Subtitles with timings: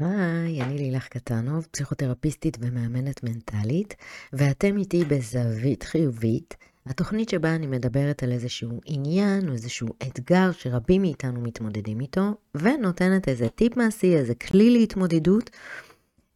[0.00, 3.94] היי, אני לילך קטנוב, פסיכותרפיסטית ומאמנת מנטלית,
[4.32, 11.02] ואתם איתי בזווית חיובית, התוכנית שבה אני מדברת על איזשהו עניין או איזשהו אתגר שרבים
[11.02, 15.50] מאיתנו מתמודדים איתו, ונותנת איזה טיפ מעשי, איזה כלי להתמודדות,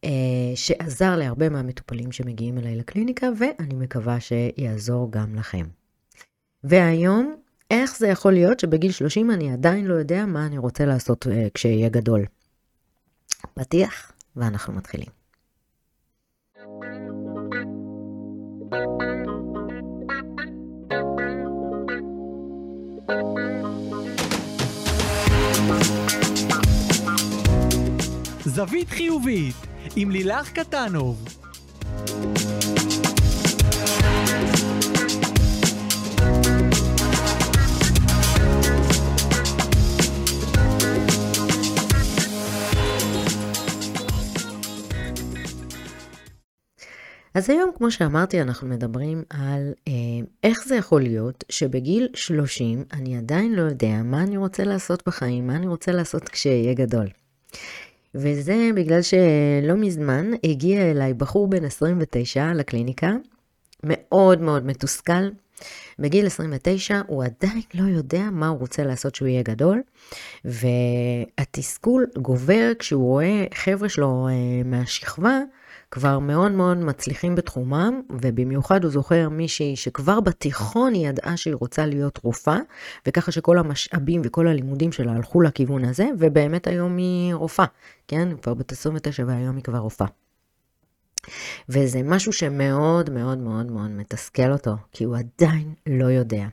[0.03, 0.09] אה,
[0.55, 5.65] שעזר להרבה מהמטופלים שמגיעים אליי לקליניקה, ואני מקווה שיעזור גם לכם.
[6.63, 7.35] והיום,
[7.71, 11.47] איך זה יכול להיות שבגיל 30 אני עדיין לא יודע מה אני רוצה לעשות אה,
[11.53, 12.25] כשאהיה גדול?
[13.53, 15.09] פתיח, ואנחנו מתחילים.
[28.45, 29.55] זווית חיובית
[29.95, 31.38] עם לילך קטנוב
[47.33, 49.93] אז היום, כמו שאמרתי, אנחנו מדברים על אה,
[50.43, 55.47] איך זה יכול להיות שבגיל 30 אני עדיין לא יודע מה אני רוצה לעשות בחיים,
[55.47, 57.07] מה אני רוצה לעשות כשאהיה גדול.
[58.15, 63.11] וזה בגלל שלא מזמן הגיע אליי בחור בן 29 לקליניקה,
[63.83, 65.29] מאוד מאוד מתוסכל.
[65.99, 69.81] בגיל 29 הוא עדיין לא יודע מה הוא רוצה לעשות כשהוא יהיה גדול,
[70.45, 74.33] והתסכול גובר כשהוא רואה חבר'ה שלו אה,
[74.65, 75.39] מהשכבה,
[75.91, 81.85] כבר מאוד מאוד מצליחים בתחומם, ובמיוחד הוא זוכר מישהי שכבר בתיכון היא ידעה שהיא רוצה
[81.85, 82.59] להיות רופאה,
[83.07, 87.65] וככה שכל המשאבים וכל הלימודים שלה הלכו לכיוון הזה, ובאמת היום היא רופאה,
[88.07, 88.37] כן?
[88.41, 90.07] כבר בת 29 והיום היא כבר רופאה.
[91.69, 96.47] וזה משהו שמאוד מאוד מאוד מאוד מתסכל אותו, כי הוא עדיין לא יודע.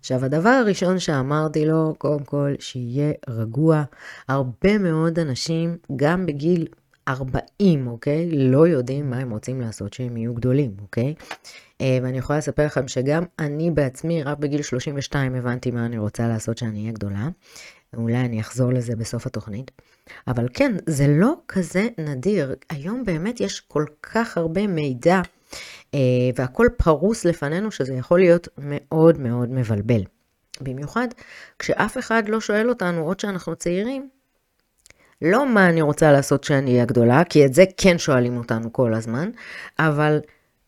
[0.00, 3.82] עכשיו, הדבר הראשון שאמרתי לו, קודם כל, שיהיה רגוע.
[4.28, 6.66] הרבה מאוד אנשים, גם בגיל
[7.08, 8.30] 40, אוקיי?
[8.32, 11.14] לא יודעים מה הם רוצים לעשות שהם יהיו גדולים, אוקיי?
[11.80, 16.28] אה, ואני יכולה לספר לכם שגם אני בעצמי, רק בגיל 32 הבנתי מה אני רוצה
[16.28, 17.28] לעשות שאני אהיה גדולה.
[17.96, 19.70] אולי אני אחזור לזה בסוף התוכנית.
[20.26, 22.54] אבל כן, זה לא כזה נדיר.
[22.70, 25.20] היום באמת יש כל כך הרבה מידע,
[25.94, 26.00] אה,
[26.36, 30.02] והכל פרוס לפנינו, שזה יכול להיות מאוד מאוד מבלבל.
[30.60, 31.08] במיוחד
[31.58, 34.08] כשאף אחד לא שואל אותנו, עוד שאנחנו צעירים,
[35.24, 38.94] לא מה אני רוצה לעשות כשאני אהיה גדולה, כי את זה כן שואלים אותנו כל
[38.94, 39.30] הזמן,
[39.78, 40.20] אבל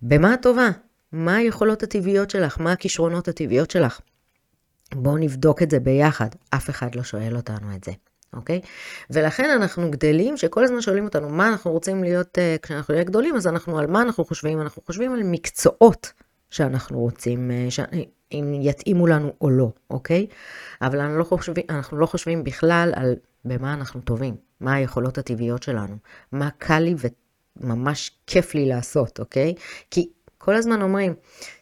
[0.03, 0.69] במה את טובה?
[1.13, 2.61] מה היכולות הטבעיות שלך?
[2.61, 4.01] מה הכישרונות הטבעיות שלך?
[4.95, 6.29] בואו נבדוק את זה ביחד.
[6.51, 7.93] אף אחד לא שואל אותנו את זה,
[8.33, 8.61] אוקיי?
[9.11, 13.37] ולכן אנחנו גדלים, שכל הזמן שואלים אותנו מה אנחנו רוצים להיות uh, כשאנחנו נהיה גדולים,
[13.37, 14.61] אז אנחנו, על מה אנחנו חושבים?
[14.61, 16.13] אנחנו חושבים על מקצועות
[16.51, 17.81] שאנחנו רוצים, uh, ש...
[18.33, 20.27] אם יתאימו לנו או לא, אוקיי?
[20.83, 25.63] אבל אנחנו לא חושבים, אנחנו לא חושבים בכלל על במה אנחנו טובים, מה היכולות הטבעיות
[25.63, 25.97] שלנו,
[26.33, 26.95] מה קל לי
[27.61, 29.55] וממש כיף לי לעשות, אוקיי?
[29.91, 30.09] כי
[30.39, 31.15] כל הזמן אומרים,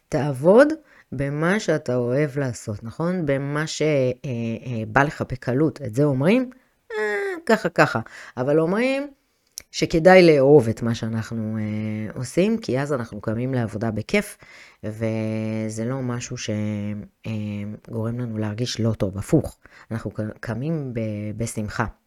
[0.09, 0.67] תעבוד
[1.11, 3.25] במה שאתה אוהב לעשות, נכון?
[3.25, 3.85] במה שבא
[4.25, 5.81] אה, אה, לך בקלות.
[5.81, 6.49] את זה אומרים,
[6.91, 6.97] אה,
[7.45, 7.99] ככה ככה.
[8.37, 9.07] אבל אומרים
[9.71, 14.37] שכדאי לאהוב את מה שאנחנו אה, עושים, כי אז אנחנו קמים לעבודה בכיף,
[14.83, 19.57] וזה לא משהו שגורם לנו להרגיש לא טוב, הפוך.
[19.91, 20.93] אנחנו קמים
[21.37, 22.04] בשמחה אה,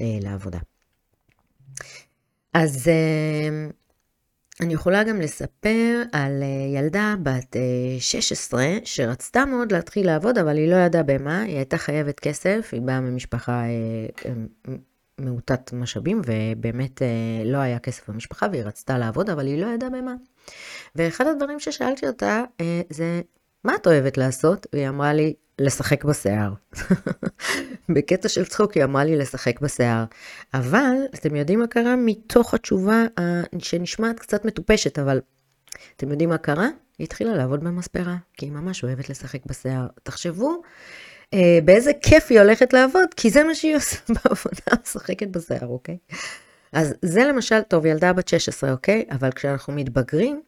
[0.00, 0.58] לעבודה.
[2.54, 3.68] אז אה,
[4.60, 7.56] אני יכולה גם לספר על אה, ילדה בת
[7.98, 12.82] 16 שרצתה מאוד להתחיל לעבוד, אבל היא לא ידעה במה, היא הייתה חייבת כסף, היא
[12.82, 13.62] באה ממשפחה
[15.18, 17.02] מעוטת משאבים, ובאמת
[17.44, 20.14] לא היה כסף במשפחה, והיא רצתה לעבוד, אבל היא לא ידעה במה.
[20.96, 22.44] ואחד הדברים ששאלתי אותה
[22.90, 23.20] זה,
[23.64, 24.66] מה את אוהבת לעשות?
[24.72, 26.52] והיא אמרה לי, לשחק בשיער.
[27.94, 30.04] בקטע של צחוק היא אמרה לי לשחק בשיער.
[30.54, 31.96] אבל, אתם יודעים מה קרה?
[31.96, 33.04] מתוך התשובה
[33.58, 35.20] שנשמעת קצת מטופשת, אבל
[35.96, 36.68] אתם יודעים מה קרה?
[36.98, 39.86] היא התחילה לעבוד במספרה, כי היא ממש אוהבת לשחק בשיער.
[40.02, 40.62] תחשבו
[41.34, 45.96] אה, באיזה כיף היא הולכת לעבוד, כי זה מה שהיא עושה בעבודה, משחקת בשיער, אוקיי?
[46.72, 49.04] אז זה למשל, טוב, ילדה בת 16, אוקיי?
[49.10, 50.42] אבל כשאנחנו מתבגרים,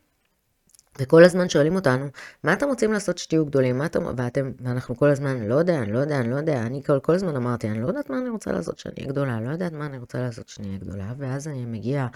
[1.01, 2.07] וכל הזמן שואלים אותנו,
[2.45, 3.79] מה אתם רוצים לעשות שתהיו גדולים?
[3.79, 6.63] מה אתם, ואתם, ואנחנו כל הזמן, לא יודע, אני לא יודע, אני לא יודע.
[6.63, 9.41] אני כל, כל הזמן אמרתי, אני לא יודעת מה אני רוצה לעשות שאני אהיה גדולה,
[9.41, 11.13] לא יודעת מה אני רוצה לעשות שאני אהיה גדולה.
[11.19, 12.09] ואז אני מגיעה,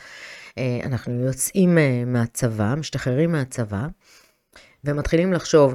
[0.59, 3.87] אה, אנחנו יוצאים אה, מהצבא, משתחררים מהצבא,
[4.85, 5.75] ומתחילים לחשוב,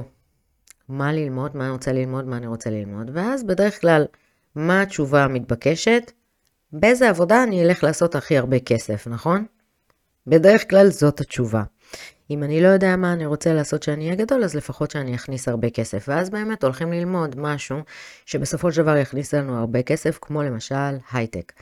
[0.88, 3.10] מה ללמוד, מה אני רוצה ללמוד, מה אני רוצה ללמוד.
[3.14, 4.04] ואז בדרך כלל,
[4.54, 6.12] מה התשובה המתבקשת?
[6.72, 9.46] באיזה עבודה אני אלך לעשות הכי הרבה כסף, נכון?
[10.26, 11.62] בדרך כלל זאת התשובה.
[12.30, 15.48] אם אני לא יודע מה אני רוצה לעשות שאני אהיה גדול, אז לפחות שאני אכניס
[15.48, 16.04] הרבה כסף.
[16.08, 17.76] ואז באמת הולכים ללמוד משהו
[18.26, 20.74] שבסופו של דבר יכניס לנו הרבה כסף, כמו למשל
[21.12, 21.52] הייטק.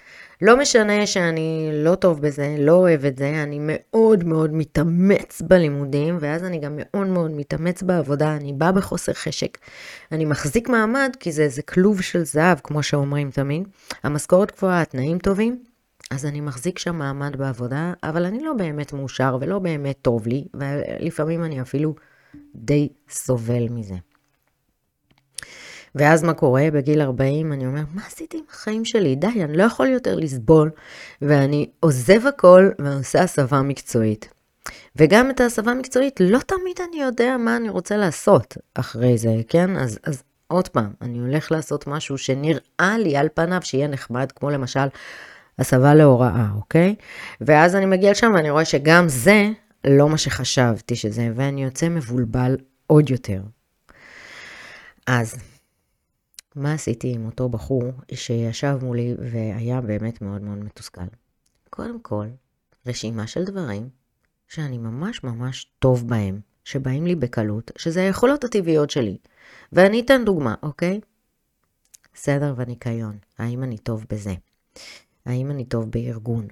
[0.43, 6.19] לא משנה שאני לא טוב בזה, לא אוהב את זה, אני מאוד מאוד מתאמץ בלימודים,
[6.20, 9.59] ואז אני גם מאוד מאוד מתאמץ בעבודה, אני באה בחוסר חשק.
[10.12, 13.69] אני מחזיק מעמד כי זה איזה כלוב של זהב, כמו שאומרים תמיד.
[14.03, 15.59] המשכורת גבוהה, התנאים טובים,
[16.10, 20.44] אז אני מחזיק שם מעמד בעבודה, אבל אני לא באמת מאושר ולא באמת טוב לי,
[20.55, 21.94] ולפעמים אני אפילו
[22.55, 23.94] די סובל מזה.
[25.94, 26.69] ואז מה קורה?
[26.72, 29.16] בגיל 40 אני אומר, מה עשיתי עם החיים שלי?
[29.16, 30.70] די, אני לא יכול יותר לסבול,
[31.22, 34.28] ואני עוזב הכל ועושה הסבה מקצועית.
[34.96, 39.76] וגם את ההסבה המקצועית, לא תמיד אני יודע מה אני רוצה לעשות אחרי זה, כן?
[39.76, 44.50] אז, אז עוד פעם, אני הולך לעשות משהו שנראה לי על פניו שיהיה נחמד, כמו
[44.50, 44.88] למשל
[45.58, 46.94] הסבה להוראה, אוקיי?
[47.40, 49.49] ואז אני מגיע לשם ואני רואה שגם זה
[49.87, 52.56] לא מה שחשבתי שזה, ואני יוצא מבולבל
[52.87, 53.43] עוד יותר.
[55.06, 55.37] אז,
[56.56, 57.84] מה עשיתי עם אותו בחור
[58.14, 61.02] שישב מולי והיה באמת מאוד מאוד מתוסכל?
[61.70, 62.26] קודם כל,
[62.87, 63.88] רשימה של דברים
[64.49, 69.16] שאני ממש ממש טוב בהם, שבאים לי בקלות, שזה היכולות הטבעיות שלי.
[69.72, 71.00] ואני אתן דוגמה, אוקיי?
[72.14, 74.34] סדר וניקיון, האם אני טוב בזה?
[75.28, 76.46] האם אני טוב בארגון?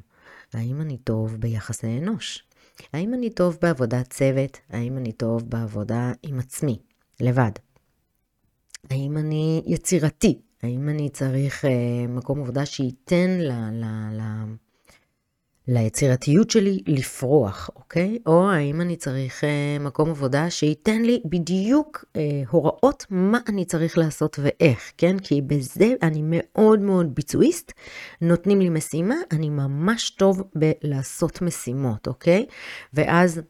[0.52, 2.44] האם אני טוב ביחסי אנוש?
[2.92, 4.58] האם אני טוב בעבודת צוות?
[4.70, 6.78] האם אני טוב בעבודה עם עצמי,
[7.20, 7.50] לבד?
[8.90, 10.40] האם אני יצירתי?
[10.62, 11.70] האם אני צריך אה,
[12.08, 14.22] מקום עבודה שייתן ל, ל, ל,
[15.68, 18.18] ליצירתיות שלי לפרוח, אוקיי?
[18.26, 23.98] או האם אני צריך אה, מקום עבודה שייתן לי בדיוק אה, הוראות מה אני צריך
[23.98, 25.18] לעשות ואיך, כן?
[25.18, 27.72] כי בזה אני מאוד מאוד ביצועיסט,
[28.20, 32.46] נותנים לי משימה, אני ממש טוב בלעשות משימות, אוקיי?
[32.94, 33.40] ואז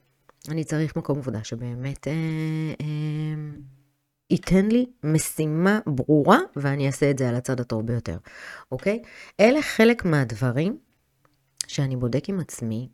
[0.49, 2.09] אני צריך מקום עבודה שבאמת...
[2.09, 2.12] אה,
[2.81, 2.87] אה,
[4.31, 8.17] ייתן לי משימה ברורה, ואני אעשה את זה על הצד הטוב ביותר,
[8.73, 9.03] אוקיי?
[9.41, 10.79] אלה חלק מהדברים
[11.69, 12.89] שאני בודק עם עצמי,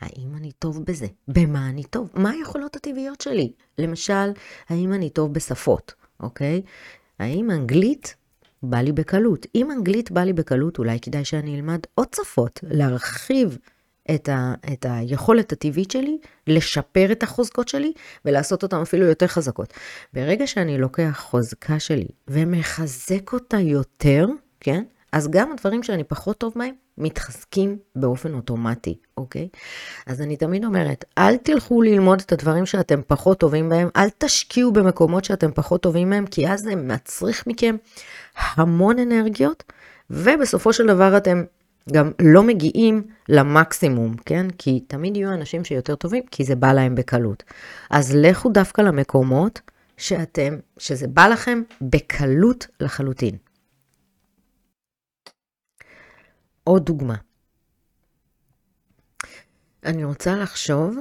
[0.00, 1.06] האם אני טוב בזה?
[1.28, 2.10] במה אני טוב?
[2.14, 3.52] מה היכולות הטבעיות שלי?
[3.78, 4.32] למשל,
[4.68, 6.62] האם אני טוב בשפות, אוקיי?
[7.18, 8.14] האם אנגלית
[8.62, 9.46] בא לי בקלות?
[9.54, 13.58] אם אנגלית בא לי בקלות, אולי כדאי שאני אלמד עוד שפות, להרחיב
[14.14, 17.92] את, ה, את היכולת הטבעית שלי, לשפר את החוזקות שלי
[18.24, 19.72] ולעשות אותן אפילו יותר חזקות.
[20.12, 24.26] ברגע שאני לוקח חוזקה שלי ומחזק אותה יותר,
[24.60, 24.84] כן?
[25.12, 29.48] אז גם הדברים שאני פחות טוב בהם, מתחזקים באופן אוטומטי, אוקיי?
[30.06, 34.72] אז אני תמיד אומרת, אל תלכו ללמוד את הדברים שאתם פחות טובים בהם, אל תשקיעו
[34.72, 37.76] במקומות שאתם פחות טובים בהם, כי אז זה מצריך מכם
[38.36, 39.64] המון אנרגיות,
[40.10, 41.44] ובסופו של דבר אתם
[41.92, 44.46] גם לא מגיעים למקסימום, כן?
[44.58, 47.42] כי תמיד יהיו אנשים שיותר טובים, כי זה בא להם בקלות.
[47.90, 49.60] אז לכו דווקא למקומות
[49.96, 53.36] שאתם, שזה בא לכם בקלות לחלוטין.
[56.68, 57.14] עוד דוגמה.
[59.84, 60.96] אני רוצה לחשוב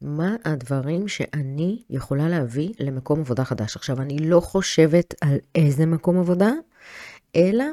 [0.00, 3.76] מה הדברים שאני יכולה להביא למקום עבודה חדש.
[3.76, 6.50] עכשיו, אני לא חושבת על איזה מקום עבודה,
[7.36, 7.64] אלא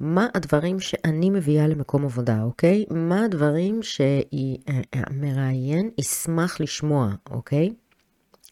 [0.00, 2.84] מה הדברים שאני מביאה למקום עבודה, אוקיי?
[2.90, 7.74] מה הדברים שהמראיין ישמח לשמוע, אוקיי?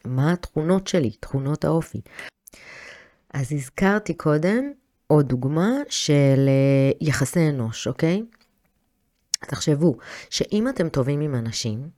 [0.05, 2.01] מה התכונות שלי, תכונות האופי.
[3.33, 4.71] אז הזכרתי קודם
[5.07, 8.23] עוד דוגמה של אה, יחסי אנוש, אוקיי?
[9.39, 9.97] תחשבו
[10.29, 11.89] שאם אתם טובים עם אנשים,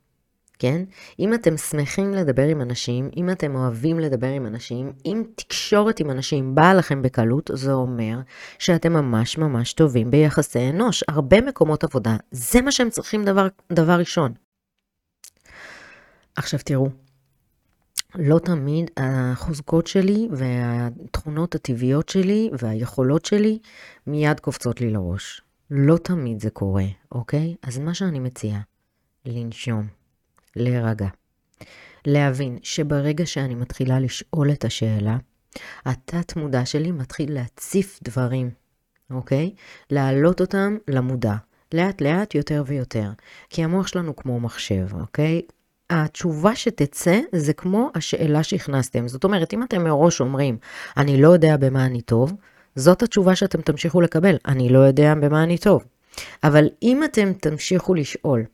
[0.58, 0.84] כן?
[1.18, 6.10] אם אתם שמחים לדבר עם אנשים, אם אתם אוהבים לדבר עם אנשים, אם תקשורת עם
[6.10, 8.20] אנשים באה לכם בקלות, זה אומר
[8.58, 11.04] שאתם ממש ממש טובים ביחסי אנוש.
[11.08, 14.32] הרבה מקומות עבודה, זה מה שהם צריכים דבר, דבר ראשון.
[16.36, 16.88] עכשיו תראו,
[18.14, 23.58] לא תמיד החוזקות שלי והתכונות הטבעיות שלי והיכולות שלי
[24.06, 25.42] מיד קופצות לי לראש.
[25.70, 27.54] לא תמיד זה קורה, אוקיי?
[27.62, 28.60] אז מה שאני מציעה,
[29.26, 29.86] לנשום,
[30.56, 31.08] להירגע.
[32.06, 35.16] להבין שברגע שאני מתחילה לשאול את השאלה,
[35.86, 38.50] התת מודע שלי מתחיל להציף דברים,
[39.10, 39.54] אוקיי?
[39.90, 41.34] להעלות אותם למודע.
[41.74, 43.10] לאט לאט יותר ויותר.
[43.50, 45.42] כי המוח שלנו כמו מחשב, אוקיי?
[45.90, 49.08] התשובה שתצא זה כמו השאלה שהכנסתם.
[49.08, 50.56] זאת אומרת, אם אתם מראש אומרים,
[50.96, 52.32] אני לא יודע במה אני טוב,
[52.76, 55.84] זאת התשובה שאתם תמשיכו לקבל, אני לא יודע במה אני טוב.
[56.44, 58.44] אבל אם אתם תמשיכו לשאול,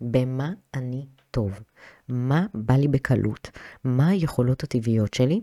[0.00, 1.50] במה אני טוב?
[2.08, 3.50] מה בא לי בקלות?
[3.84, 5.40] מה היכולות הטבעיות שלי?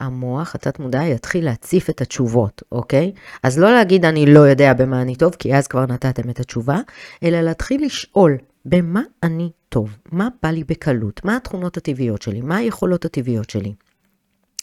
[0.00, 3.12] המוח, התת מודע, יתחיל להציף את התשובות, אוקיי?
[3.42, 6.78] אז לא להגיד אני לא יודע במה אני טוב, כי אז כבר נתתם את התשובה,
[7.22, 12.56] אלא להתחיל לשאול במה אני טוב, מה בא לי בקלות, מה התכונות הטבעיות שלי, מה
[12.56, 13.74] היכולות הטבעיות שלי.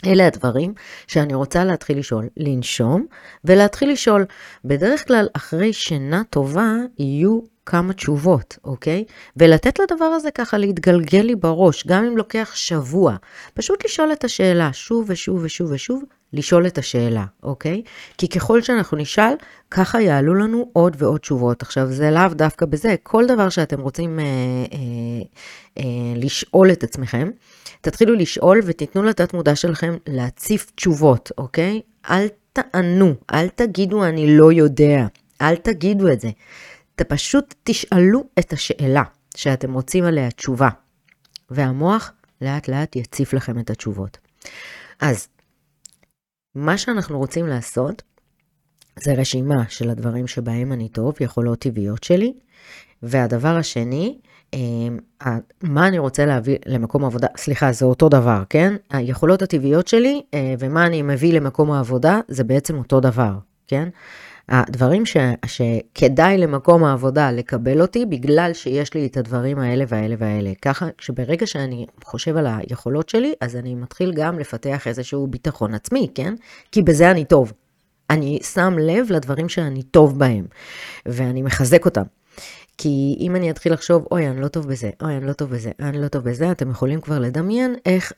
[0.05, 0.73] אלה הדברים
[1.07, 3.05] שאני רוצה להתחיל לשאול, לנשום
[3.45, 4.25] ולהתחיל לשאול.
[4.65, 9.03] בדרך כלל אחרי שינה טובה יהיו כמה תשובות, אוקיי?
[9.37, 13.15] ולתת לדבר הזה ככה להתגלגל לי בראש, גם אם לוקח שבוע.
[13.53, 16.03] פשוט לשאול את השאלה שוב ושוב ושוב ושוב,
[16.33, 17.81] לשאול את השאלה, אוקיי?
[18.17, 19.33] כי ככל שאנחנו נשאל,
[19.71, 21.61] ככה יעלו לנו עוד ועוד תשובות.
[21.61, 24.77] עכשיו, זה לאו דווקא בזה, כל דבר שאתם רוצים אה, אה,
[25.77, 25.83] אה,
[26.15, 27.29] לשאול את עצמכם,
[27.81, 31.81] תתחילו לשאול ותיתנו לתת מודע שלכם להציף תשובות, אוקיי?
[32.09, 35.05] אל תענו, אל תגידו אני לא יודע,
[35.41, 36.29] אל תגידו את זה.
[36.95, 39.03] אתם פשוט תשאלו את השאלה
[39.35, 40.69] שאתם רוצים עליה תשובה,
[41.49, 44.17] והמוח לאט לאט יציף לכם את התשובות.
[44.99, 45.27] אז
[46.57, 48.01] מה שאנחנו רוצים לעשות
[48.99, 52.33] זה רשימה של הדברים שבהם אני טוב, יכולות טבעיות שלי,
[53.03, 54.17] והדבר השני,
[54.53, 54.97] אמ,
[55.61, 58.75] מה אני רוצה להביא למקום העבודה, סליחה, זה אותו דבר, כן?
[58.89, 63.33] היכולות הטבעיות שלי אה, ומה אני מביא למקום העבודה זה בעצם אותו דבר,
[63.67, 63.89] כן?
[64.49, 70.51] הדברים ש, שכדאי למקום העבודה לקבל אותי בגלל שיש לי את הדברים האלה והאלה והאלה.
[70.61, 76.07] ככה, שברגע שאני חושב על היכולות שלי, אז אני מתחיל גם לפתח איזשהו ביטחון עצמי,
[76.15, 76.33] כן?
[76.71, 77.53] כי בזה אני טוב.
[78.09, 80.45] אני שם לב לדברים שאני טוב בהם,
[81.05, 82.03] ואני מחזק אותם.
[82.77, 85.71] כי אם אני אתחיל לחשוב, אוי, אני לא טוב בזה, אוי, אני לא טוב בזה,
[85.79, 88.13] אני לא טוב בזה, אתם יכולים כבר לדמיין איך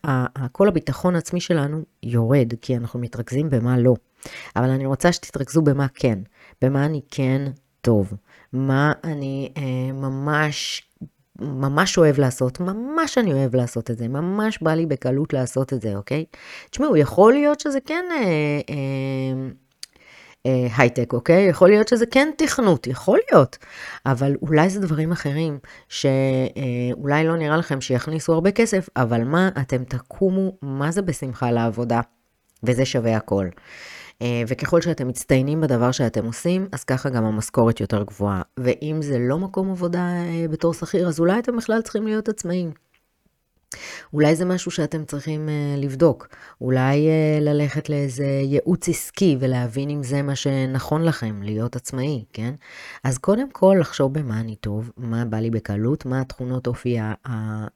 [0.51, 3.95] כל הביטחון העצמי שלנו יורד, כי אנחנו מתרכזים במה לא.
[4.55, 6.19] אבל אני רוצה שתתרכזו במה כן,
[6.61, 7.41] במה אני כן
[7.81, 8.13] טוב,
[8.53, 10.89] מה אני אה, ממש
[11.41, 15.81] ממש אוהב לעשות, ממש אני אוהב לעשות את זה, ממש בא לי בקלות לעשות את
[15.81, 16.25] זה, אוקיי?
[16.69, 18.25] תשמעו, יכול להיות שזה כן אה,
[18.69, 19.49] אה,
[20.45, 21.47] אה, הייטק, אוקיי?
[21.47, 23.57] יכול להיות שזה כן תכנות, יכול להיות,
[24.05, 25.59] אבל אולי זה דברים אחרים
[25.89, 32.01] שאולי לא נראה לכם שיכניסו הרבה כסף, אבל מה, אתם תקומו, מה זה בשמחה לעבודה,
[32.63, 33.47] וזה שווה הכל.
[34.21, 38.41] אה, וככל שאתם מצטיינים בדבר שאתם עושים, אז ככה גם המשכורת יותר גבוהה.
[38.57, 42.71] ואם זה לא מקום עבודה אה, בתור שכיר, אז אולי אתם בכלל צריכים להיות עצמאים.
[44.13, 46.27] אולי זה משהו שאתם צריכים uh, לבדוק.
[46.61, 47.07] אולי
[47.41, 52.53] ללכת לאיזה ייעוץ עסקי ולהבין אם זה מה שנכון לכם, להיות עצמאי, כן?
[53.03, 56.97] אז קודם כל לחשוב במה אני טוב, מה בא לי בקלות, מה התכונות אופי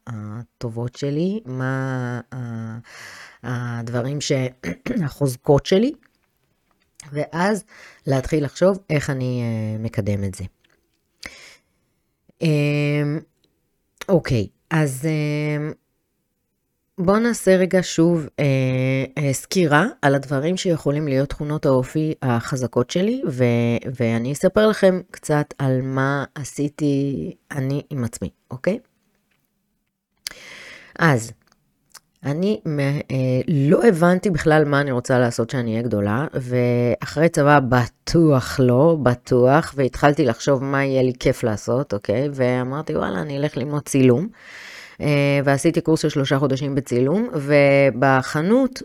[0.06, 2.20] הטובות שלי, מה
[3.42, 4.32] הדברים, ש...
[5.04, 5.92] החוזקות שלי,
[7.12, 7.64] ואז
[8.06, 10.44] להתחיל לחשוב איך אני uh, מקדם את זה.
[12.42, 13.18] אמ,
[14.08, 15.74] אוקיי, אז um,
[16.98, 18.44] בואו נעשה רגע שוב אה,
[19.18, 23.44] אה, סקירה על הדברים שיכולים להיות תכונות האופי החזקות שלי, ו,
[23.96, 28.78] ואני אספר לכם קצת על מה עשיתי אני עם עצמי, אוקיי?
[30.98, 31.32] אז,
[32.24, 32.60] אני
[33.10, 38.96] אה, לא הבנתי בכלל מה אני רוצה לעשות שאני אהיה גדולה, ואחרי צבא בטוח לא,
[39.02, 42.28] בטוח, והתחלתי לחשוב מה יהיה לי כיף לעשות, אוקיי?
[42.32, 44.28] ואמרתי, וואלה, אני אלך ללמוד צילום.
[45.00, 48.82] אה, ועשיתי קורס של שלושה חודשים בצילום, ובחנות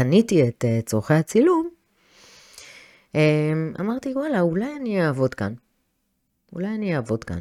[0.00, 1.68] שקניתי את אה, צורכי הצילום,
[3.80, 5.52] אמרתי, וואלה, אולי אני אעבוד כאן.
[6.52, 7.38] אולי אני אעבוד כאן.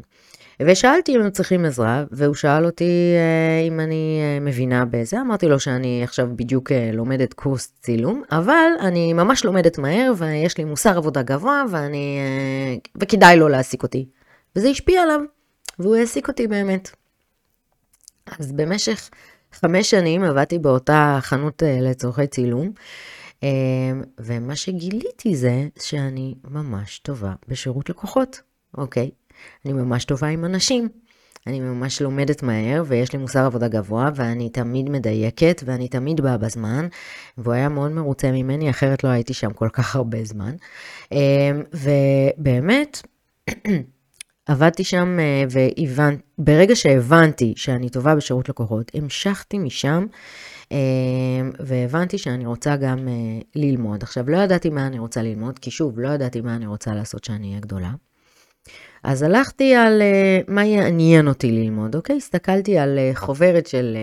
[0.62, 3.14] ושאלתי אם הם צריכים עזרה, והוא שאל אותי
[3.68, 5.22] אם אני מבינה בזה.
[5.22, 10.64] אמרתי לו שאני עכשיו בדיוק לומדת קורס צילום, אבל אני ממש לומדת מהר, ויש לי
[10.64, 12.20] מוסר עבודה גבוה, ואני...
[12.96, 14.06] וכדאי לו להעסיק אותי.
[14.56, 15.22] וזה השפיע עליו.
[15.80, 16.90] והוא העסיק אותי באמת.
[18.40, 19.10] אז במשך
[19.52, 22.72] חמש שנים עבדתי באותה חנות אה, לצורכי צילום,
[23.44, 23.50] אה,
[24.20, 28.42] ומה שגיליתי זה שאני ממש טובה בשירות לקוחות,
[28.78, 29.12] אוקיי?
[29.66, 30.90] אני ממש טובה עם אנשים.
[31.48, 36.38] אני ממש לומדת מהר, ויש לי מוסר עבודה גבוה, ואני תמיד מדייקת, ואני תמיד באה
[36.38, 36.88] בזמן,
[37.38, 40.56] והוא היה מאוד מרוצה ממני, אחרת לא הייתי שם כל כך הרבה זמן.
[41.14, 43.02] אה, ובאמת,
[44.46, 45.44] עבדתי שם אה,
[46.38, 50.06] ברגע שהבנתי שאני טובה בשירות לקוחות, המשכתי משם
[50.72, 50.78] אה,
[51.60, 53.14] והבנתי שאני רוצה גם אה,
[53.56, 54.04] ללמוד.
[54.04, 57.24] עכשיו, לא ידעתי מה אני רוצה ללמוד, כי שוב, לא ידעתי מה אני רוצה לעשות
[57.24, 57.92] שאני אהיה גדולה.
[59.08, 60.02] אז הלכתי על
[60.48, 62.18] מה יעניין אותי ללמוד, אוקיי?
[62.18, 63.98] הסתכלתי על חוברת של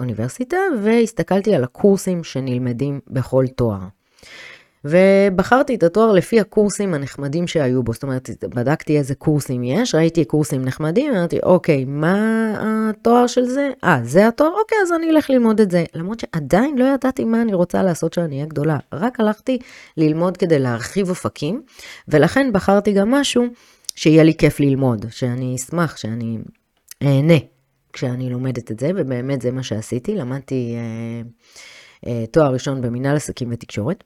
[0.00, 3.78] אוניברסיטה והסתכלתי על הקורסים שנלמדים בכל תואר.
[4.84, 10.24] ובחרתי את התואר לפי הקורסים הנחמדים שהיו בו, זאת אומרת, בדקתי איזה קורסים יש, ראיתי
[10.24, 13.70] קורסים נחמדים, אמרתי, אוקיי, מה התואר של זה?
[13.84, 14.50] אה, זה התואר?
[14.60, 15.84] אוקיי, אז אני אלך ללמוד את זה.
[15.94, 19.58] למרות שעדיין לא ידעתי מה אני רוצה לעשות שאני אהיה גדולה, רק הלכתי
[19.96, 21.62] ללמוד כדי להרחיב אופקים,
[22.08, 23.44] ולכן בחרתי גם משהו
[23.94, 26.38] שיהיה לי כיף ללמוד, שאני אשמח, שאני
[27.02, 27.38] אהנה
[27.92, 30.14] כשאני לומדת את זה, ובאמת זה מה שעשיתי.
[30.14, 31.22] למדתי אה,
[32.06, 34.04] אה, תואר ראשון במנהל עסקים ותקשורת.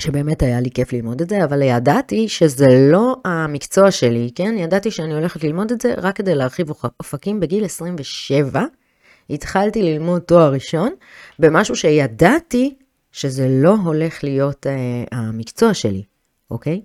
[0.00, 4.54] שבאמת היה לי כיף ללמוד את זה, אבל ידעתי שזה לא המקצוע שלי, כן?
[4.58, 8.62] ידעתי שאני הולכת ללמוד את זה רק כדי להרחיב אופקים בגיל 27.
[9.30, 10.92] התחלתי ללמוד תואר ראשון
[11.38, 12.74] במשהו שידעתי
[13.12, 14.72] שזה לא הולך להיות אה,
[15.12, 16.02] המקצוע שלי,
[16.50, 16.82] אוקיי?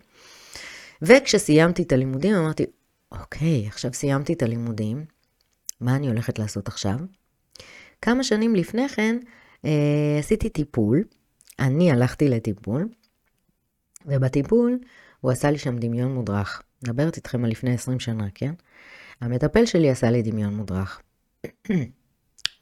[1.01, 2.65] וכשסיימתי את הלימודים אמרתי,
[3.11, 5.05] אוקיי, עכשיו סיימתי את הלימודים,
[5.81, 6.95] מה אני הולכת לעשות עכשיו?
[8.01, 9.17] כמה שנים לפני כן
[9.65, 9.71] אה,
[10.19, 11.03] עשיתי טיפול,
[11.59, 12.87] אני הלכתי לטיפול,
[14.05, 14.79] ובטיפול
[15.21, 16.61] הוא עשה לי שם דמיון מודרך.
[16.83, 18.53] מדברת איתכם על לפני 20 שנה, כן?
[19.21, 21.01] המטפל שלי עשה לי דמיון מודרך.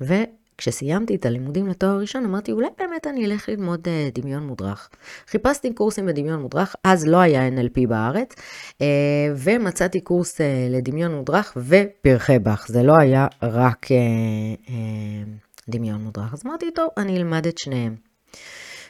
[0.01, 4.89] וכשסיימתי את הלימודים לתואר ראשון, אמרתי, אולי באמת אני אלך ללמוד uh, דמיון מודרך.
[5.27, 8.81] חיפשתי קורסים בדמיון מודרך, אז לא היה NLP בארץ, uh,
[9.37, 12.67] ומצאתי קורס uh, לדמיון מודרך ופרחי באך.
[12.67, 13.89] זה לא היה רק uh,
[14.67, 14.71] uh,
[15.69, 16.33] דמיון מודרך.
[16.33, 17.95] אז אמרתי, טוב, אני אלמד את שניהם.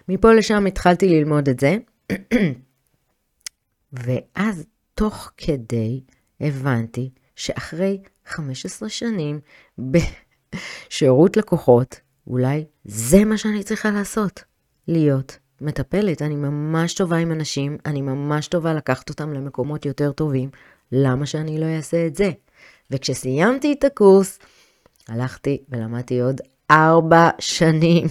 [0.10, 1.78] מפה לשם התחלתי ללמוד את זה.
[3.94, 4.66] ואז
[4.96, 6.02] תוך כדי
[6.42, 9.40] הבנתי שאחרי 15 שנים
[9.78, 14.44] בשירות לקוחות, אולי זה מה שאני צריכה לעשות,
[14.88, 16.22] להיות מטפלת.
[16.22, 20.50] אני ממש טובה עם אנשים, אני ממש טובה לקחת אותם למקומות יותר טובים,
[20.92, 22.32] למה שאני לא אעשה את זה?
[22.92, 24.40] וכשסיימתי את הקורס,
[25.08, 26.42] הלכתי ולמדתי עוד
[26.72, 28.08] ארבע שנים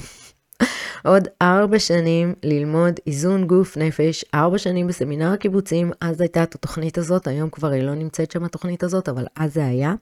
[1.04, 6.98] עוד ארבע שנים ללמוד איזון גוף נפש, ארבע שנים בסמינר הקיבוצים, אז הייתה את התוכנית
[6.98, 9.94] הזאת, היום כבר היא לא נמצאת שם התוכנית הזאת, אבל אז זה היה.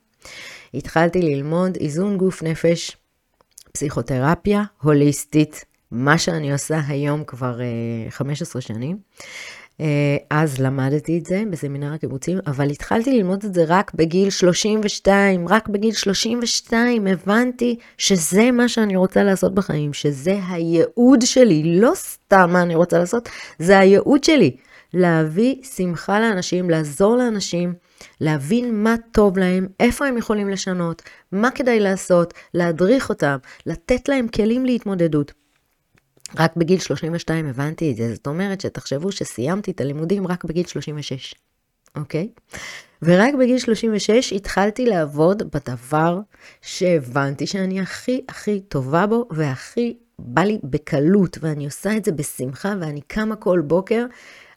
[0.74, 2.96] התחלתי ללמוד איזון גוף נפש,
[3.72, 7.62] פסיכותרפיה הוליסטית, מה שאני עושה היום כבר uh,
[8.06, 8.98] אה, 15 שנים.
[9.80, 15.48] אה, אז למדתי את זה בסמינר הקיבוצים, אבל התחלתי ללמוד את זה רק בגיל 32,
[15.48, 22.50] רק בגיל 32 הבנתי שזה מה שאני רוצה לעשות בחיים, שזה הייעוד שלי, לא סתם
[22.52, 24.56] מה אני רוצה לעשות, זה הייעוד שלי.
[24.94, 27.74] להביא שמחה לאנשים, לעזור לאנשים,
[28.20, 33.36] להבין מה טוב להם, איפה הם יכולים לשנות, מה כדאי לעשות, להדריך אותם,
[33.66, 35.32] לתת להם כלים להתמודדות.
[36.36, 41.34] רק בגיל 32 הבנתי את זה, זאת אומרת שתחשבו שסיימתי את הלימודים רק בגיל 36,
[41.96, 42.28] אוקיי?
[43.02, 46.20] ורק בגיל 36 התחלתי לעבוד בדבר
[46.62, 52.74] שהבנתי שאני הכי הכי טובה בו והכי בא לי בקלות, ואני עושה את זה בשמחה
[52.80, 54.06] ואני קמה כל בוקר.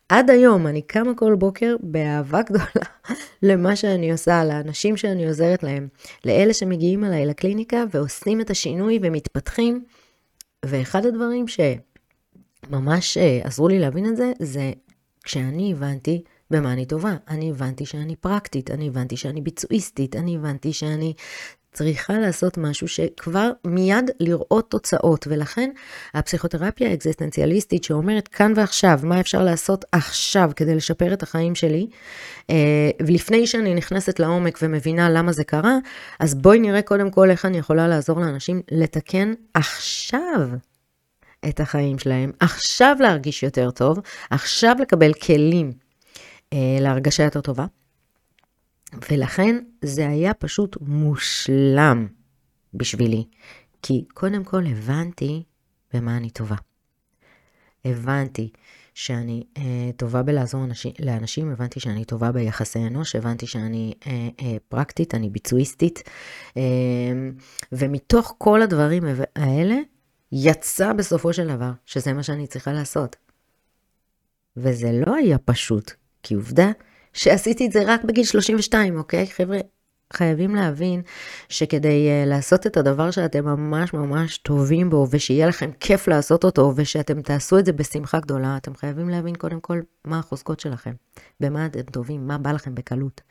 [0.10, 2.88] עד היום אני קמה כל בוקר באהבה גדולה
[3.43, 5.88] למה שאני עושה, לאנשים שאני עוזרת להם,
[6.25, 9.84] לאלה שמגיעים אליי לקליניקה ועושים את השינוי ומתפתחים.
[10.65, 14.71] ואחד הדברים שממש אה, עזרו לי להבין את זה, זה
[15.24, 17.15] כשאני הבנתי במה אני טובה.
[17.28, 21.13] אני הבנתי שאני פרקטית, אני הבנתי שאני ביצועיסטית, אני הבנתי שאני
[21.73, 25.69] צריכה לעשות משהו שכבר מיד לראות תוצאות, ולכן
[26.13, 31.88] הפסיכותרפיה האקזיסטנציאליסטית שאומרת כאן ועכשיו, מה אפשר לעשות עכשיו כדי לשפר את החיים שלי,
[32.49, 35.77] אה, ולפני שאני נכנסת לעומק ומבינה למה זה קרה,
[36.19, 40.47] אז בואי נראה קודם כל איך אני יכולה לעזור לאנשים לתקן עכשיו
[41.49, 45.71] את החיים שלהם, עכשיו להרגיש יותר טוב, עכשיו לקבל כלים
[46.53, 47.65] אה, להרגשה יותר טובה.
[49.12, 52.08] ולכן זה היה פשוט מושלם
[52.73, 53.25] בשבילי,
[53.82, 55.43] כי קודם כל הבנתי
[55.93, 56.56] במה אני טובה.
[57.86, 58.49] הבנתי
[58.93, 64.58] שאני אה, טובה בלעזור אנשים, לאנשים, הבנתי שאני טובה ביחסי אנוש, הבנתי שאני אה, אה,
[64.69, 66.04] פרקטית, אני ביצועיסטית,
[66.58, 66.62] אה,
[67.71, 69.04] ומתוך כל הדברים
[69.36, 69.75] האלה
[70.32, 73.15] יצא בסופו של דבר שזה מה שאני צריכה לעשות.
[74.58, 75.91] וזה לא היה פשוט,
[76.23, 76.71] כי עובדה
[77.13, 79.28] שעשיתי את זה רק בגיל 32, אוקיי?
[79.28, 79.60] חבר'ה,
[80.13, 81.02] חייבים להבין
[81.50, 86.74] שכדי uh, לעשות את הדבר שאתם ממש ממש טובים בו, ושיהיה לכם כיף לעשות אותו,
[86.76, 90.93] ושאתם תעשו את זה בשמחה גדולה, אתם חייבים להבין קודם כל מה החוזקות שלכם,
[91.39, 93.21] במה אתם טובים, מה בא לכם בקלות.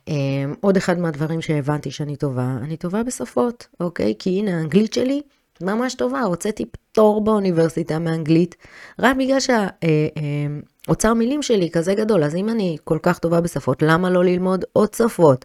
[0.00, 0.12] Um,
[0.60, 4.14] עוד אחד מהדברים שהבנתי שאני טובה, אני טובה בשפות, אוקיי?
[4.18, 5.22] כי הנה, האנגלית שלי
[5.60, 8.56] ממש טובה, הוצאתי פטור באוניברסיטה מאנגלית,
[8.98, 9.66] רק בגלל שה...
[9.66, 14.10] Uh, uh, אוצר מילים שלי כזה גדול, אז אם אני כל כך טובה בשפות, למה
[14.10, 15.44] לא ללמוד עוד שפות?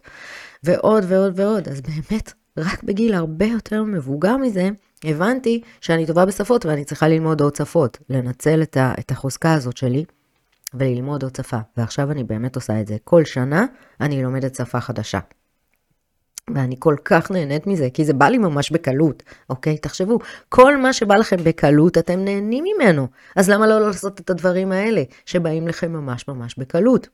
[0.64, 1.68] ועוד ועוד ועוד.
[1.68, 4.68] אז באמת, רק בגיל הרבה יותר מבוגר מזה,
[5.04, 9.76] הבנתי שאני טובה בשפות ואני צריכה ללמוד עוד שפות, לנצל את, ה, את החוזקה הזאת
[9.76, 10.04] שלי
[10.74, 11.58] וללמוד עוד שפה.
[11.76, 12.96] ועכשיו אני באמת עושה את זה.
[13.04, 13.64] כל שנה
[14.00, 15.18] אני לומדת שפה חדשה.
[16.54, 19.78] ואני כל כך נהנית מזה, כי זה בא לי ממש בקלות, אוקיי?
[19.78, 23.06] תחשבו, כל מה שבא לכם בקלות, אתם נהנים ממנו.
[23.36, 27.08] אז למה לא לעשות את הדברים האלה, שבאים לכם ממש ממש בקלות?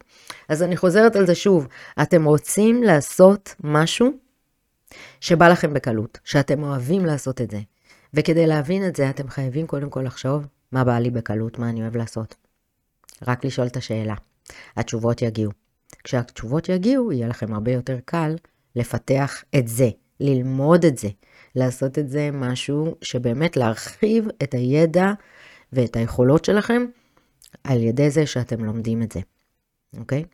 [0.49, 1.67] אז אני חוזרת על זה שוב,
[2.03, 4.11] אתם רוצים לעשות משהו
[5.21, 7.61] שבא לכם בקלות, שאתם אוהבים לעשות את זה.
[8.15, 11.83] וכדי להבין את זה, אתם חייבים קודם כל לחשוב מה בא לי בקלות, מה אני
[11.83, 12.35] אוהב לעשות.
[13.27, 14.15] רק לשאול את השאלה.
[14.77, 15.53] התשובות יגיעו.
[16.05, 18.37] כשהתשובות יגיעו, יהיה לכם הרבה יותר קל
[18.77, 19.89] לפתח את זה,
[20.21, 21.09] ללמוד את זה,
[21.55, 25.13] לעשות את זה משהו שבאמת להרחיב את הידע
[25.73, 26.87] ואת היכולות שלכם
[27.65, 29.21] על ידי זה שאתם לומדים את זה,
[29.99, 30.25] אוקיי?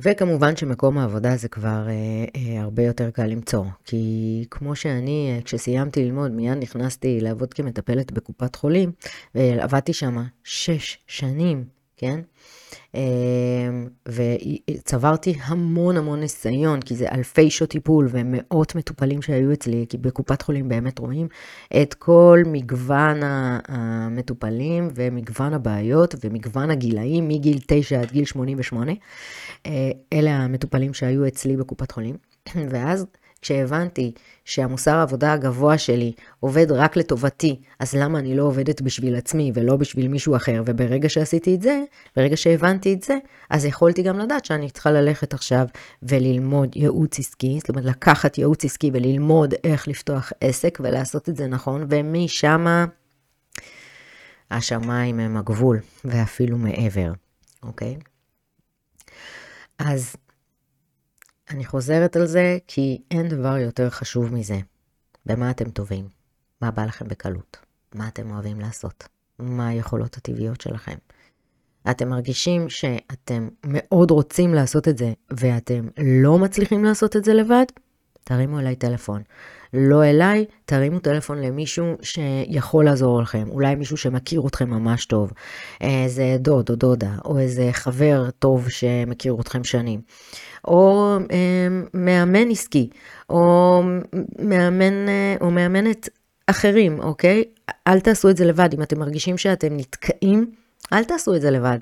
[0.00, 5.42] וכמובן שמקום העבודה זה כבר אה, אה, הרבה יותר קל למצוא, כי כמו שאני, אה,
[5.42, 8.92] כשסיימתי ללמוד, מיד נכנסתי לעבוד כמטפלת בקופת חולים,
[9.34, 11.64] ועבדתי שם שש שנים,
[11.98, 12.20] כן?
[12.94, 19.98] אמ, וצברתי המון המון ניסיון, כי זה אלפי שעות טיפול ומאות מטופלים שהיו אצלי, כי
[19.98, 21.28] בקופת חולים באמת רואים
[21.82, 23.20] את כל מגוון
[23.68, 28.92] המטופלים ומגוון הבעיות ומגוון הגילאים מגיל 9 עד גיל 88.
[29.66, 32.16] אה, אלה המטופלים שהיו אצלי בקופת חולים.
[32.70, 33.06] ואז
[33.42, 34.12] כשהבנתי
[34.44, 39.76] שהמוסר העבודה הגבוה שלי עובד רק לטובתי, אז למה אני לא עובדת בשביל עצמי ולא
[39.76, 40.62] בשביל מישהו אחר?
[40.66, 41.82] וברגע שעשיתי את זה,
[42.16, 43.18] ברגע שהבנתי את זה,
[43.50, 45.66] אז יכולתי גם לדעת שאני צריכה ללכת עכשיו
[46.02, 51.46] וללמוד ייעוץ עסקי, זאת אומרת לקחת ייעוץ עסקי וללמוד איך לפתוח עסק ולעשות את זה
[51.46, 52.66] נכון, ומשם
[54.50, 57.12] השמיים הם הגבול, ואפילו מעבר,
[57.62, 57.96] אוקיי?
[59.78, 60.16] אז
[61.50, 64.58] אני חוזרת על זה כי אין דבר יותר חשוב מזה.
[65.26, 66.08] במה אתם טובים?
[66.60, 67.56] מה בא לכם בקלות?
[67.94, 69.08] מה אתם אוהבים לעשות?
[69.38, 70.96] מה היכולות הטבעיות שלכם?
[71.90, 75.88] אתם מרגישים שאתם מאוד רוצים לעשות את זה ואתם
[76.22, 77.64] לא מצליחים לעשות את זה לבד?
[78.24, 79.22] תרימו אליי טלפון.
[79.74, 83.44] לא אליי, תרימו טלפון למישהו שיכול לעזור לכם.
[83.50, 85.32] אולי מישהו שמכיר אתכם ממש טוב.
[85.80, 90.00] איזה דוד או דודה, או איזה חבר טוב שמכיר אתכם שנים.
[90.64, 92.90] או אה, מאמן עסקי,
[93.30, 93.82] או
[94.38, 96.08] מאמן, אה, או מאמנת
[96.46, 97.44] אחרים, אוקיי?
[97.86, 98.74] אל תעשו את זה לבד.
[98.74, 100.50] אם אתם מרגישים שאתם נתקעים,
[100.92, 101.78] אל תעשו את זה לבד.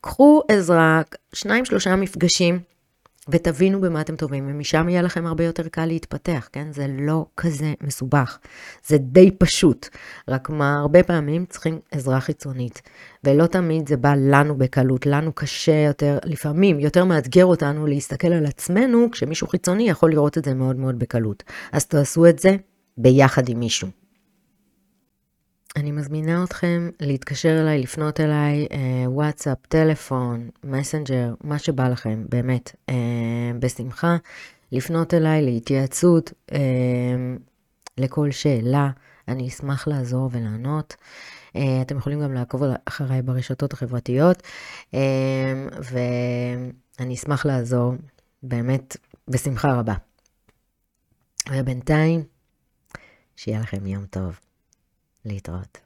[0.00, 2.60] קחו עזרה, שניים, שלושה מפגשים.
[3.28, 6.72] ותבינו במה אתם טובים, ומשם יהיה לכם הרבה יותר קל להתפתח, כן?
[6.72, 8.38] זה לא כזה מסובך,
[8.86, 9.88] זה די פשוט,
[10.28, 12.82] רק מה, הרבה פעמים צריכים עזרה חיצונית,
[13.24, 18.46] ולא תמיד זה בא לנו בקלות, לנו קשה יותר, לפעמים יותר מאתגר אותנו להסתכל על
[18.46, 21.42] עצמנו, כשמישהו חיצוני יכול לראות את זה מאוד מאוד בקלות.
[21.72, 22.56] אז תעשו את זה
[22.96, 24.07] ביחד עם מישהו.
[25.76, 32.76] אני מזמינה אתכם להתקשר אליי, לפנות אליי, אה, וואטסאפ, טלפון, מסנג'ר, מה שבא לכם, באמת,
[32.88, 32.94] אה,
[33.58, 34.16] בשמחה.
[34.72, 36.58] לפנות אליי להתייעצות, אה,
[37.98, 38.90] לכל שאלה,
[39.28, 40.96] אני אשמח לעזור ולענות.
[41.82, 44.42] אתם יכולים גם לעקוב אחריי ברשתות החברתיות,
[45.82, 47.94] ואני אשמח לעזור,
[48.42, 48.96] באמת,
[49.28, 49.94] בשמחה רבה.
[51.50, 52.22] ובינתיים,
[53.36, 54.47] שיהיה לכם יום טוב.
[55.28, 55.78] להתראות.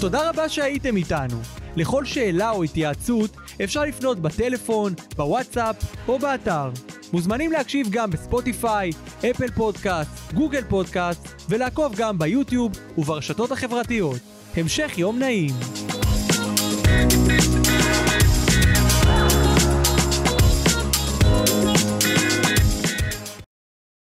[0.00, 1.36] תודה רבה שהייתם איתנו.
[1.76, 5.76] לכל שאלה או התייעצות אפשר לפנות בטלפון, בוואטסאפ
[6.08, 6.70] או באתר.
[7.12, 8.90] מוזמנים להקשיב גם בספוטיפיי,
[9.30, 14.18] אפל פודקאסט, גוגל פודקאסט ולעקוב גם ביוטיוב וברשתות החברתיות.
[14.56, 15.54] המשך יום נעים.